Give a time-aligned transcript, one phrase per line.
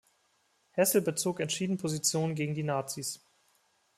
[0.71, 3.23] Hessel bezog entschieden Position gegen die Nazis.